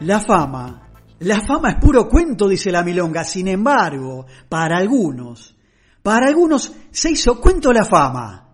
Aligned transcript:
La 0.00 0.20
fama. 0.20 0.82
La 1.20 1.40
fama 1.40 1.70
es 1.70 1.76
puro 1.76 2.08
cuento, 2.08 2.48
dice 2.48 2.70
la 2.70 2.84
milonga. 2.84 3.24
Sin 3.24 3.48
embargo, 3.48 4.26
para 4.48 4.78
algunos, 4.78 5.56
para 6.02 6.28
algunos 6.28 6.72
se 6.90 7.10
hizo 7.10 7.40
cuento 7.40 7.72
la 7.72 7.84
fama. 7.84 8.48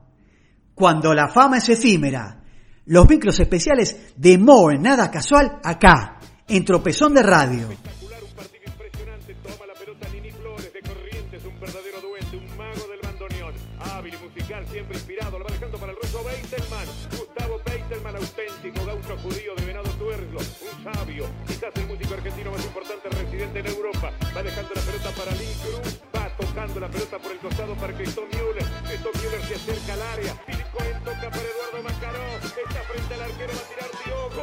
Cuando 0.75 1.13
la 1.13 1.29
fama 1.29 1.59
es 1.59 1.69
efímera. 1.69 2.43
Los 2.87 3.09
micros 3.09 3.39
especiales 3.41 4.15
de 4.17 4.39
Moe, 4.39 4.79
nada 4.79 5.11
casual, 5.11 5.61
acá, 5.63 6.19
en 6.49 6.65
Tropezón 6.65 7.15
de 7.15 7.23
Radio. 7.23 7.69
Para 27.85 27.99
Christoph 27.99 28.25
Müller. 28.33 28.65
Christoph 28.87 29.15
Müller 29.17 29.43
se 29.43 29.55
acerca 29.57 29.93
al 29.93 30.03
área. 30.03 30.35
Cohen 30.73 30.99
toca 31.05 31.31
para 31.31 31.43
Eduardo 31.43 31.83
Macaró, 31.85 32.37
está 32.43 32.81
frente 32.81 33.15
al 33.15 33.23
arquero, 33.23 33.53
va 33.53 33.61
a 33.61 33.69
tirar 33.69 33.91
Diogo. 34.05 34.43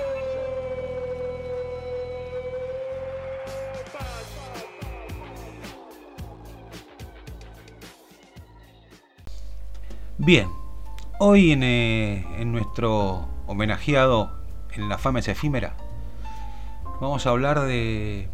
Bien, 10.20 10.50
hoy 11.20 11.52
en, 11.52 11.64
eh, 11.64 12.28
en, 12.38 12.52
nuestro 12.52 13.28
homenajeado 13.48 14.40
en 14.74 14.88
la 14.88 15.00
fama 15.00 15.18
es 15.18 15.28
efímera, 15.28 15.76
vamos 17.02 17.26
a 17.26 17.32
hablar 17.32 17.62
de 17.62 18.30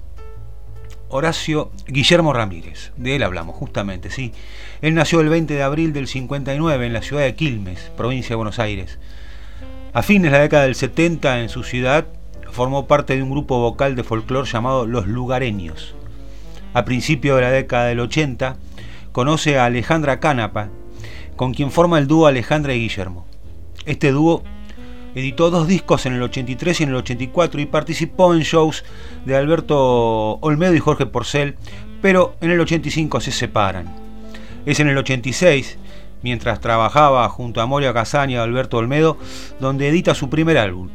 Horacio 1.10 1.72
Guillermo 1.88 2.34
Ramírez. 2.34 2.92
De 2.98 3.16
él 3.16 3.24
hablamos, 3.24 3.56
justamente, 3.56 4.10
sí. 4.10 4.34
Él 4.82 4.94
nació 4.94 5.22
el 5.22 5.30
20 5.30 5.54
de 5.54 5.64
abril 5.64 5.94
del 5.94 6.08
59 6.08 6.86
en 6.86 6.94
la 6.94 7.02
ciudad 7.02 7.24
de 7.24 7.36
Quilmes, 7.36 7.92
provincia 7.96 8.30
de 8.30 8.36
Buenos 8.36 8.60
Aires. 8.60 9.00
A 9.94 10.04
fines 10.04 10.32
de 10.32 10.38
la 10.38 10.44
década 10.44 10.64
del 10.64 10.76
70 10.76 11.42
en 11.42 11.50
su 11.50 11.64
ciudad 11.64 12.08
formó 12.52 12.88
parte 12.88 13.16
de 13.16 13.24
un 13.24 13.32
grupo 13.32 13.60
vocal 13.60 13.96
de 13.96 14.04
folclore 14.04 14.50
llamado 14.50 14.86
Los 14.86 15.08
Lugareños. 15.08 15.96
A 16.74 16.86
principios 16.86 17.38
de 17.38 17.42
la 17.44 17.52
década 17.52 17.86
del 17.86 18.00
80 18.02 18.58
conoce 19.12 19.58
a 19.58 19.66
Alejandra 19.66 20.20
Canapa, 20.20 20.70
con 21.36 21.54
quien 21.54 21.72
forma 21.72 22.00
el 22.00 22.08
dúo 22.08 22.28
Alejandra 22.28 22.74
y 22.74 22.82
Guillermo. 22.82 23.26
Este 23.86 24.12
dúo 24.12 24.44
editó 25.18 25.50
dos 25.50 25.68
discos 25.68 26.06
en 26.06 26.14
el 26.14 26.22
83 26.22 26.80
y 26.80 26.84
en 26.84 26.90
el 26.90 26.96
84 26.98 27.60
y 27.60 27.66
participó 27.66 28.36
en 28.36 28.42
shows 28.42 28.84
de 29.26 29.36
Alberto 29.36 30.34
Olmedo 30.42 30.76
y 30.76 30.80
Jorge 30.80 31.08
Porcel, 31.08 31.56
pero 32.04 32.36
en 32.40 32.52
el 32.52 32.60
85 32.60 33.20
se 33.22 33.32
separan. 33.32 33.96
Es 34.68 34.80
en 34.80 34.90
el 34.90 34.98
86, 34.98 35.80
mientras 36.22 36.62
trabajaba 36.62 37.28
junto 37.30 37.62
a 37.62 37.66
Moria 37.66 37.94
Casaña 37.94 38.36
y 38.36 38.40
Alberto 38.40 38.78
Olmedo, 38.78 39.18
donde 39.60 39.88
edita 39.90 40.14
su 40.14 40.30
primer 40.30 40.60
álbum. 40.60 40.90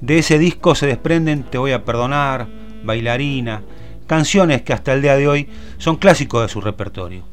De 0.00 0.18
ese 0.18 0.38
disco 0.38 0.76
se 0.76 0.86
desprenden 0.86 1.42
Te 1.42 1.58
voy 1.58 1.72
a 1.72 1.84
perdonar, 1.84 2.46
Bailarina, 2.84 3.62
canciones 4.06 4.62
que 4.62 4.72
hasta 4.72 4.92
el 4.92 5.02
día 5.02 5.16
de 5.16 5.26
hoy 5.26 5.48
son 5.78 5.96
clásicos 5.96 6.42
de 6.42 6.48
su 6.48 6.60
repertorio. 6.60 7.24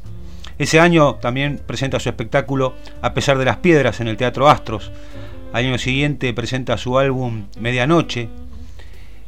Ese 0.58 0.80
año 0.80 1.16
también 1.16 1.62
presenta 1.66 2.00
su 2.00 2.10
espectáculo 2.10 2.74
A 3.02 3.14
pesar 3.14 3.38
de 3.38 3.46
las 3.46 3.58
piedras 3.58 4.02
en 4.02 4.08
el 4.08 4.18
Teatro 4.18 4.50
Astros. 4.50 4.92
Año 5.52 5.80
siguiente 5.80 6.32
presenta 6.34 6.78
su 6.78 7.00
álbum 7.00 7.46
Medianoche. 7.60 8.30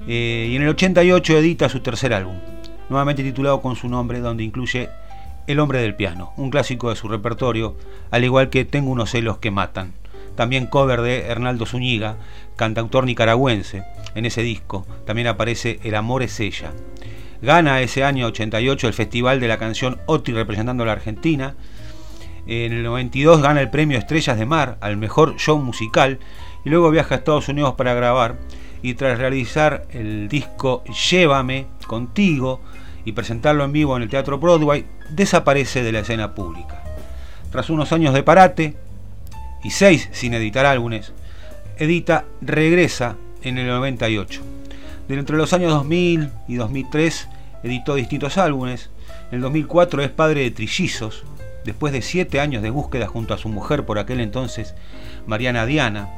Eh, 0.07 0.49
y 0.51 0.55
en 0.55 0.61
el 0.61 0.69
88 0.69 1.37
edita 1.37 1.67
su 1.67 1.79
tercer 1.79 2.13
álbum, 2.13 2.35
nuevamente 2.89 3.23
titulado 3.23 3.61
con 3.61 3.75
su 3.75 3.89
nombre, 3.89 4.19
donde 4.19 4.43
incluye 4.43 4.89
El 5.47 5.59
hombre 5.59 5.81
del 5.81 5.95
piano, 5.95 6.31
un 6.37 6.51
clásico 6.51 6.89
de 6.89 6.95
su 6.95 7.07
repertorio, 7.07 7.75
al 8.11 8.23
igual 8.23 8.51
que 8.51 8.65
Tengo 8.65 8.91
unos 8.91 9.09
celos 9.09 9.39
que 9.39 9.49
matan. 9.49 9.93
También 10.35 10.67
cover 10.67 11.01
de 11.01 11.21
Hernaldo 11.21 11.65
Zúñiga, 11.65 12.17
cantautor 12.55 13.05
nicaragüense. 13.05 13.83
En 14.13 14.25
ese 14.25 14.43
disco 14.43 14.85
también 15.05 15.27
aparece 15.27 15.79
El 15.83 15.95
amor 15.95 16.21
es 16.21 16.39
ella. 16.39 16.71
Gana 17.41 17.81
ese 17.81 18.03
año 18.03 18.27
88 18.27 18.87
el 18.87 18.93
Festival 18.93 19.39
de 19.39 19.47
la 19.47 19.57
Canción 19.57 19.99
OTI 20.05 20.33
representando 20.33 20.83
a 20.83 20.85
la 20.85 20.93
Argentina. 20.93 21.55
En 22.47 22.73
el 22.73 22.83
92 22.83 23.41
gana 23.41 23.61
el 23.61 23.69
premio 23.69 23.97
Estrellas 23.97 24.37
de 24.37 24.45
Mar 24.45 24.77
al 24.81 24.97
mejor 24.97 25.35
show 25.37 25.57
musical 25.59 26.19
y 26.65 26.69
luego 26.69 26.91
viaja 26.91 27.15
a 27.15 27.17
Estados 27.19 27.49
Unidos 27.49 27.75
para 27.75 27.93
grabar 27.93 28.37
y 28.81 28.95
tras 28.95 29.17
realizar 29.17 29.85
el 29.91 30.27
disco 30.27 30.83
Llévame 31.09 31.67
contigo 31.87 32.61
y 33.05 33.11
presentarlo 33.11 33.63
en 33.63 33.71
vivo 33.71 33.95
en 33.95 34.03
el 34.03 34.09
Teatro 34.09 34.37
Broadway, 34.37 34.85
desaparece 35.09 35.83
de 35.83 35.91
la 35.91 35.99
escena 35.99 36.33
pública. 36.33 36.83
Tras 37.51 37.69
unos 37.69 37.91
años 37.91 38.13
de 38.13 38.23
parate 38.23 38.75
y 39.63 39.71
seis 39.71 40.09
sin 40.11 40.33
editar 40.33 40.65
álbumes, 40.65 41.13
edita 41.77 42.25
Regresa 42.41 43.15
en 43.43 43.57
el 43.57 43.67
98. 43.67 44.41
De 45.07 45.15
entre 45.15 45.37
los 45.37 45.51
años 45.53 45.73
2000 45.73 46.29
y 46.47 46.55
2003 46.55 47.27
editó 47.63 47.95
distintos 47.95 48.37
álbumes. 48.37 48.89
En 49.29 49.37
el 49.37 49.41
2004 49.41 50.03
es 50.03 50.09
padre 50.09 50.41
de 50.41 50.51
trillizos, 50.51 51.23
después 51.63 51.93
de 51.93 52.01
siete 52.01 52.39
años 52.39 52.61
de 52.61 52.69
búsqueda 52.69 53.07
junto 53.07 53.33
a 53.33 53.37
su 53.37 53.49
mujer 53.49 53.85
por 53.85 53.99
aquel 53.99 54.19
entonces, 54.19 54.75
Mariana 55.25 55.65
Diana, 55.65 56.09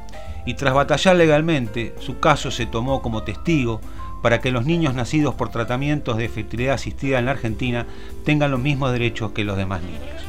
y 0.46 0.54
tras 0.54 0.74
batallar 0.74 1.16
legalmente, 1.16 1.94
su 2.00 2.20
caso 2.20 2.50
se 2.50 2.66
tomó 2.66 3.02
como 3.02 3.22
testigo 3.22 3.80
para 4.22 4.40
que 4.40 4.50
los 4.50 4.64
niños 4.64 4.94
nacidos 4.94 5.34
por 5.34 5.50
tratamientos 5.50 6.16
de 6.16 6.28
fertilidad 6.28 6.74
asistida 6.74 7.18
en 7.18 7.26
la 7.26 7.32
Argentina 7.32 7.86
tengan 8.24 8.50
los 8.50 8.60
mismos 8.60 8.92
derechos 8.92 9.32
que 9.32 9.44
los 9.44 9.56
demás 9.56 9.82
niños. 9.82 10.22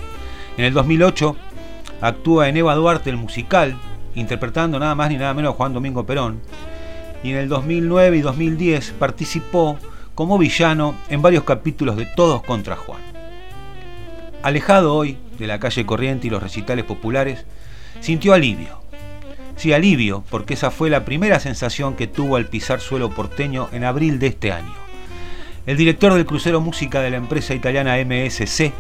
En 0.57 0.65
el 0.65 0.73
2008 0.73 1.35
actúa 2.01 2.49
en 2.49 2.57
Eva 2.57 2.75
Duarte 2.75 3.09
el 3.09 3.17
musical, 3.17 3.77
interpretando 4.15 4.79
nada 4.79 4.95
más 4.95 5.09
ni 5.09 5.17
nada 5.17 5.33
menos 5.33 5.53
a 5.53 5.57
Juan 5.57 5.73
Domingo 5.73 6.05
Perón, 6.05 6.39
y 7.23 7.31
en 7.31 7.37
el 7.37 7.49
2009 7.49 8.17
y 8.17 8.21
2010 8.21 8.91
participó 8.99 9.77
como 10.13 10.37
villano 10.37 10.95
en 11.09 11.21
varios 11.21 11.43
capítulos 11.43 11.97
de 11.97 12.05
Todos 12.05 12.43
contra 12.43 12.75
Juan. 12.75 13.04
Alejado 14.45 14.93
hoy 14.93 15.17
de 15.39 15.47
la 15.47 15.59
calle 15.59 15.87
corriente 15.87 16.27
y 16.27 16.29
los 16.29 16.43
recitales 16.43 16.85
populares, 16.85 17.45
sintió 17.99 18.35
alivio. 18.35 18.79
Sí, 19.55 19.73
alivio, 19.73 20.23
porque 20.29 20.53
esa 20.53 20.69
fue 20.69 20.91
la 20.91 21.03
primera 21.03 21.39
sensación 21.39 21.95
que 21.95 22.05
tuvo 22.05 22.35
al 22.35 22.45
pisar 22.45 22.79
suelo 22.79 23.09
porteño 23.09 23.69
en 23.71 23.83
abril 23.83 24.19
de 24.19 24.27
este 24.27 24.51
año. 24.51 24.71
El 25.65 25.77
director 25.77 26.13
del 26.13 26.27
crucero 26.27 26.61
música 26.61 27.01
de 27.01 27.09
la 27.09 27.17
empresa 27.17 27.55
italiana 27.55 27.97
MSC 27.97 28.71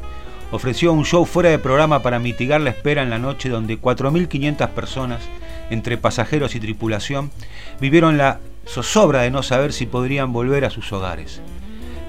ofreció 0.51 0.93
un 0.93 1.03
show 1.03 1.25
fuera 1.25 1.49
de 1.49 1.57
programa 1.57 2.03
para 2.03 2.19
mitigar 2.19 2.61
la 2.61 2.69
espera 2.69 3.01
en 3.01 3.09
la 3.09 3.17
noche 3.17 3.49
donde 3.49 3.81
4.500 3.81 4.69
personas, 4.69 5.23
entre 5.71 5.97
pasajeros 5.97 6.53
y 6.53 6.59
tripulación, 6.59 7.31
vivieron 7.81 8.19
la 8.19 8.39
zozobra 8.67 9.23
de 9.23 9.31
no 9.31 9.41
saber 9.41 9.73
si 9.73 9.87
podrían 9.87 10.31
volver 10.31 10.63
a 10.63 10.69
sus 10.69 10.93
hogares. 10.93 11.41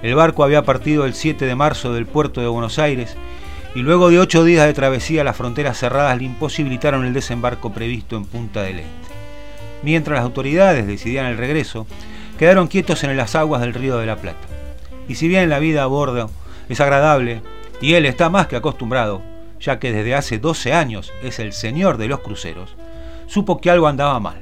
El 0.03 0.15
barco 0.15 0.45
había 0.45 0.67
partido 0.67 1.07
el 1.07 1.15
7 1.15 1.47
de 1.47 1.55
marzo 1.55 1.95
del 1.95 2.05
puerto 2.05 2.43
de 2.43 2.49
Buenos 2.49 2.79
Aires 2.79 3.17
y 3.77 3.83
luego 3.83 4.09
de 4.09 4.19
ocho 4.19 4.43
días 4.43 4.65
de 4.65 4.73
travesía 4.73 5.23
las 5.23 5.37
fronteras 5.37 5.77
cerradas 5.77 6.17
le 6.17 6.25
imposibilitaron 6.25 7.05
el 7.05 7.13
desembarco 7.13 7.75
previsto 7.75 8.17
en 8.17 8.25
Punta 8.25 8.63
del 8.63 8.79
Este. 8.79 8.91
Mientras 9.83 10.17
las 10.17 10.25
autoridades 10.25 10.87
decidían 10.87 11.27
el 11.27 11.37
regreso, 11.37 11.87
quedaron 12.39 12.69
quietos 12.69 13.05
en 13.05 13.15
las 13.19 13.35
aguas 13.35 13.61
del 13.61 13.75
río 13.75 13.99
de 13.99 14.07
la 14.07 14.17
Plata. 14.17 14.49
Y 15.09 15.17
si 15.17 15.29
bien 15.29 15.51
la 15.51 15.59
vida 15.59 15.83
a 15.83 15.87
bordo 15.89 16.31
es 16.71 16.81
agradable, 16.81 17.43
y 17.83 17.93
él 17.93 18.07
está 18.07 18.31
más 18.31 18.47
que 18.47 18.57
acostumbrado, 18.57 19.21
ya 19.61 19.79
que 19.79 19.93
desde 19.93 20.15
hace 20.15 20.39
12 20.39 20.73
años 20.73 21.13
es 21.23 21.39
el 21.39 21.53
señor 21.53 21.99
de 21.99 22.09
los 22.09 22.21
cruceros, 22.21 22.77
supo 23.27 23.61
que 23.61 23.71
algo 23.71 23.89
andaba 23.89 24.19
mal. 24.21 24.41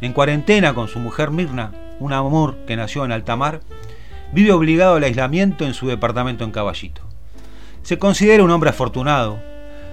En 0.00 0.12
cuarentena 0.12 0.74
con 0.74 0.88
su 0.88 0.98
mujer 0.98 1.30
Mirna, 1.30 1.70
un 2.00 2.12
amor 2.12 2.56
que 2.66 2.74
nació 2.74 3.04
en 3.04 3.12
alta 3.12 3.36
mar, 3.36 3.60
vive 4.32 4.50
obligado 4.50 4.96
al 4.96 5.04
aislamiento 5.04 5.64
en 5.64 5.74
su 5.74 5.86
departamento 5.86 6.42
en 6.42 6.50
Caballito. 6.50 7.07
Se 7.88 7.98
considera 7.98 8.44
un 8.44 8.50
hombre 8.50 8.68
afortunado, 8.68 9.38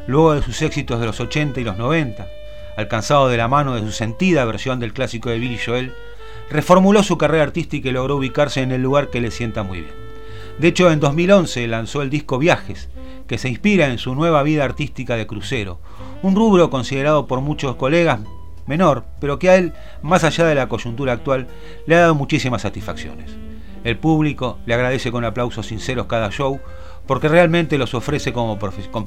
luego 0.06 0.34
de 0.34 0.42
sus 0.42 0.62
éxitos 0.62 1.00
de 1.00 1.06
los 1.06 1.22
80 1.22 1.62
y 1.62 1.64
los 1.64 1.78
90, 1.78 2.28
alcanzado 2.76 3.30
de 3.30 3.38
la 3.38 3.48
mano 3.48 3.74
de 3.74 3.80
su 3.80 3.94
sentida 3.94 4.44
versión 4.44 4.82
del 4.82 4.92
clásico 4.92 5.30
de 5.30 5.40
Billy 5.40 5.58
Joel, 5.58 5.94
reformuló 6.50 7.04
su 7.04 7.18
carrera 7.18 7.46
artística 7.46 7.88
y 7.88 7.94
logró 7.94 8.18
ubicarse 8.18 8.62
en 8.62 8.74
el 8.74 8.82
lugar 8.82 9.12
que 9.12 9.22
le 9.22 9.32
sienta 9.32 9.64
muy 9.64 9.80
bien. 9.80 9.94
De 10.60 10.68
hecho, 10.68 10.92
en 10.92 11.00
2011 11.00 11.68
lanzó 11.68 12.02
el 12.02 12.10
disco 12.10 12.38
Viajes, 12.38 12.90
que 13.28 13.38
se 13.38 13.48
inspira 13.48 13.88
en 13.88 13.98
su 13.98 14.14
nueva 14.14 14.44
vida 14.44 14.66
artística 14.66 15.16
de 15.16 15.26
crucero, 15.26 15.80
un 16.22 16.36
rubro 16.36 16.70
considerado 16.70 17.28
por 17.28 17.40
muchos 17.40 17.78
colegas 17.78 18.20
menor, 18.68 19.06
pero 19.22 19.40
que 19.40 19.50
a 19.50 19.56
él, 19.56 19.72
más 20.02 20.26
allá 20.26 20.46
de 20.46 20.56
la 20.56 20.68
coyuntura 20.68 21.14
actual, 21.14 21.48
le 21.86 21.96
ha 21.96 22.02
dado 22.02 22.16
muchísimas 22.16 22.64
satisfacciones. 22.64 23.32
El 23.86 23.98
público 23.98 24.60
le 24.66 24.74
agradece 24.74 25.14
con 25.14 25.24
aplausos 25.24 25.68
sinceros 25.68 26.08
cada 26.08 26.30
show, 26.30 26.60
porque 27.08 27.28
realmente 27.28 27.78
los 27.78 27.94
ofrece 27.94 28.34
como 28.34 28.58
con 28.58 29.06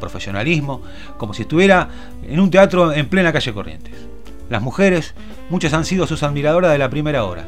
profesionalismo, 0.00 0.82
como 1.16 1.34
si 1.34 1.42
estuviera 1.42 1.88
en 2.22 2.40
un 2.40 2.50
teatro 2.50 2.92
en 2.92 3.08
plena 3.08 3.32
calle 3.32 3.54
Corrientes. 3.54 3.94
Las 4.50 4.62
mujeres, 4.62 5.14
muchas 5.50 5.72
han 5.74 5.84
sido 5.84 6.06
sus 6.06 6.22
admiradoras 6.22 6.72
de 6.72 6.78
la 6.78 6.90
primera 6.90 7.24
hora. 7.24 7.44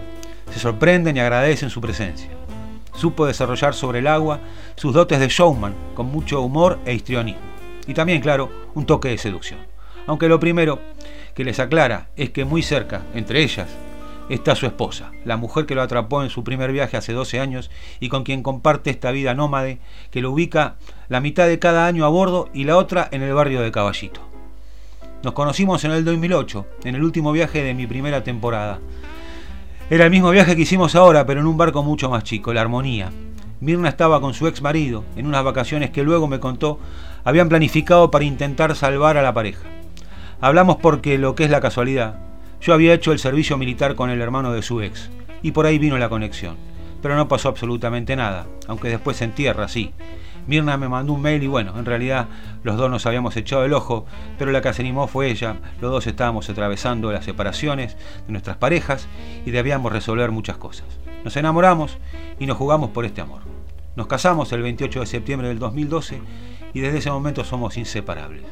se 0.52 0.58
sorprenden 0.58 1.16
y 1.16 1.20
agradecen 1.20 1.70
su 1.70 1.80
presencia. 1.80 2.28
Supo 2.94 3.26
desarrollar 3.26 3.72
sobre 3.72 4.00
el 4.00 4.08
agua 4.08 4.40
sus 4.74 4.92
dotes 4.92 5.20
de 5.20 5.28
showman 5.28 5.74
con 5.94 6.06
mucho 6.06 6.40
humor 6.40 6.78
e 6.84 6.92
histrionismo. 6.92 7.40
Y 7.86 7.94
también, 7.94 8.20
claro, 8.20 8.50
un 8.74 8.84
toque 8.84 9.08
de 9.08 9.18
seducción. 9.18 9.60
Aunque 10.06 10.28
lo 10.28 10.40
primero 10.40 10.80
que 11.34 11.44
les 11.44 11.60
aclara 11.60 12.08
es 12.16 12.30
que 12.30 12.44
muy 12.44 12.62
cerca, 12.62 13.02
entre 13.14 13.42
ellas, 13.42 13.68
está 14.30 14.54
su 14.54 14.64
esposa, 14.64 15.10
la 15.24 15.36
mujer 15.36 15.66
que 15.66 15.74
lo 15.74 15.82
atrapó 15.82 16.22
en 16.22 16.30
su 16.30 16.44
primer 16.44 16.72
viaje 16.72 16.96
hace 16.96 17.12
12 17.12 17.40
años 17.40 17.70
y 17.98 18.08
con 18.08 18.22
quien 18.22 18.42
comparte 18.42 18.90
esta 18.90 19.10
vida 19.10 19.34
nómade 19.34 19.80
que 20.10 20.22
lo 20.22 20.30
ubica 20.30 20.76
la 21.08 21.20
mitad 21.20 21.46
de 21.48 21.58
cada 21.58 21.86
año 21.86 22.04
a 22.04 22.08
bordo 22.08 22.48
y 22.54 22.64
la 22.64 22.76
otra 22.76 23.08
en 23.10 23.22
el 23.22 23.34
barrio 23.34 23.60
de 23.60 23.72
Caballito. 23.72 24.20
Nos 25.24 25.34
conocimos 25.34 25.84
en 25.84 25.90
el 25.90 26.04
2008, 26.04 26.66
en 26.84 26.94
el 26.94 27.02
último 27.02 27.32
viaje 27.32 27.62
de 27.62 27.74
mi 27.74 27.86
primera 27.86 28.22
temporada. 28.22 28.78
Era 29.90 30.04
el 30.04 30.10
mismo 30.10 30.30
viaje 30.30 30.54
que 30.54 30.62
hicimos 30.62 30.94
ahora, 30.94 31.26
pero 31.26 31.40
en 31.40 31.46
un 31.46 31.58
barco 31.58 31.82
mucho 31.82 32.08
más 32.08 32.22
chico, 32.22 32.54
la 32.54 32.60
Armonía. 32.60 33.10
Mirna 33.60 33.88
estaba 33.88 34.20
con 34.20 34.32
su 34.32 34.46
ex 34.46 34.62
marido 34.62 35.04
en 35.16 35.26
unas 35.26 35.44
vacaciones 35.44 35.90
que 35.90 36.04
luego 36.04 36.28
me 36.28 36.40
contó 36.40 36.78
habían 37.24 37.48
planificado 37.48 38.10
para 38.10 38.24
intentar 38.24 38.74
salvar 38.76 39.18
a 39.18 39.22
la 39.22 39.34
pareja. 39.34 39.66
Hablamos 40.40 40.76
porque 40.76 41.18
lo 41.18 41.34
que 41.34 41.44
es 41.44 41.50
la 41.50 41.60
casualidad, 41.60 42.29
yo 42.60 42.74
había 42.74 42.94
hecho 42.94 43.12
el 43.12 43.18
servicio 43.18 43.56
militar 43.56 43.94
con 43.94 44.10
el 44.10 44.20
hermano 44.20 44.52
de 44.52 44.62
su 44.62 44.82
ex, 44.82 45.10
y 45.42 45.52
por 45.52 45.66
ahí 45.66 45.78
vino 45.78 45.98
la 45.98 46.08
conexión. 46.08 46.56
Pero 47.02 47.16
no 47.16 47.28
pasó 47.28 47.48
absolutamente 47.48 48.16
nada, 48.16 48.46
aunque 48.66 48.88
después 48.88 49.16
se 49.16 49.24
entierra, 49.24 49.68
sí. 49.68 49.92
Mirna 50.46 50.76
me 50.76 50.88
mandó 50.88 51.12
un 51.12 51.22
mail 51.22 51.42
y 51.42 51.46
bueno, 51.46 51.78
en 51.78 51.84
realidad 51.84 52.28
los 52.62 52.76
dos 52.76 52.90
nos 52.90 53.06
habíamos 53.06 53.36
echado 53.36 53.64
el 53.64 53.72
ojo, 53.72 54.06
pero 54.38 54.50
la 54.50 54.60
que 54.60 54.72
se 54.72 54.82
animó 54.82 55.06
fue 55.06 55.30
ella. 55.30 55.56
Los 55.80 55.90
dos 55.90 56.06
estábamos 56.06 56.48
atravesando 56.50 57.12
las 57.12 57.24
separaciones 57.24 57.96
de 58.26 58.32
nuestras 58.32 58.56
parejas 58.56 59.06
y 59.46 59.50
debíamos 59.50 59.92
resolver 59.92 60.30
muchas 60.30 60.56
cosas. 60.56 60.86
Nos 61.24 61.36
enamoramos 61.36 61.98
y 62.38 62.46
nos 62.46 62.56
jugamos 62.56 62.90
por 62.90 63.04
este 63.04 63.20
amor. 63.20 63.42
Nos 63.96 64.06
casamos 64.06 64.52
el 64.52 64.62
28 64.62 65.00
de 65.00 65.06
septiembre 65.06 65.48
del 65.48 65.58
2012 65.58 66.20
y 66.72 66.80
desde 66.80 66.98
ese 66.98 67.10
momento 67.10 67.44
somos 67.44 67.76
inseparables. 67.76 68.44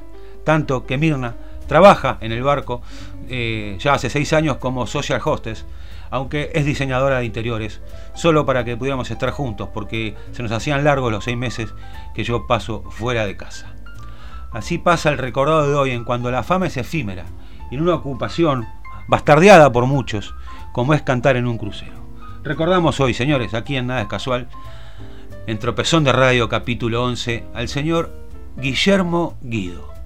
Tanto 0.45 0.87
que 0.87 0.99
Mirna 0.99 1.35
trabaja 1.69 2.19
en 2.21 2.33
el 2.33 2.43
barco 2.43 2.83
eh, 3.29 3.77
ya 3.79 3.95
hace 3.95 4.11
seis 4.11 4.33
años 4.33 4.57
como 4.57 4.87
social 4.87 5.21
hostess, 5.25 5.65
aunque 6.11 6.51
es 6.55 6.65
diseñadora 6.65 7.19
de 7.19 7.27
interiores, 7.27 7.81
solo 8.15 8.47
para 8.47 8.65
que 8.65 8.77
pudiéramos 8.77 9.11
estar 9.11 9.31
juntos, 9.31 9.69
porque 9.73 10.17
se 10.33 10.43
nos 10.43 10.51
hacían 10.51 10.83
largos 10.83 11.13
los 11.13 11.25
seis 11.25 11.37
meses 11.37 11.73
que 12.15 12.25
yo 12.25 12.47
paso 12.47 12.83
fuera 12.91 13.27
de 13.27 13.37
casa. 13.37 13.75
Así 14.51 14.79
pasa 14.79 15.11
el 15.11 15.19
recordado 15.19 15.69
de 15.69 15.75
hoy 15.75 15.91
en 15.91 16.05
cuando 16.05 16.31
la 16.31 16.43
fama 16.43 16.67
es 16.67 16.77
efímera, 16.77 17.25
y 17.71 17.77
en 17.77 17.83
una 17.83 17.95
ocupación 17.95 18.67
bastardeada 19.07 19.71
por 19.71 19.87
muchos, 19.87 20.35
como 20.73 20.95
es 20.95 21.03
cantar 21.03 21.37
en 21.37 21.47
un 21.47 21.59
crucero. 21.59 21.99
Recordamos 22.43 22.99
hoy, 23.01 23.13
señores, 23.13 23.53
aquí 23.53 23.77
en 23.77 23.89
Nada 23.89 24.03
es 24.03 24.09
Casual, 24.09 24.49
en 25.47 25.59
Tropezón 25.59 26.05
de 26.05 26.13
Radio 26.13 26.49
capítulo 26.49 27.05
11, 27.05 27.45
al 27.55 27.69
señor 27.69 28.11
Guillermo 28.57 29.37
Guido. 29.43 29.98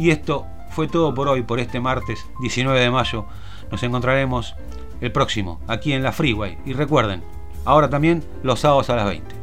Y 0.00 0.08
esto 0.08 0.46
fue 0.70 0.88
todo 0.88 1.12
por 1.12 1.28
hoy, 1.28 1.42
por 1.42 1.60
este 1.60 1.78
martes 1.78 2.26
19 2.40 2.80
de 2.80 2.90
mayo. 2.90 3.26
Nos 3.70 3.82
encontraremos 3.82 4.56
el 5.02 5.12
próximo, 5.12 5.60
aquí 5.66 5.92
en 5.92 6.02
la 6.02 6.10
Freeway. 6.10 6.56
Y 6.64 6.72
recuerden, 6.72 7.22
ahora 7.66 7.90
también 7.90 8.24
los 8.42 8.60
sábados 8.60 8.88
a 8.88 8.96
las 8.96 9.04
20. 9.04 9.34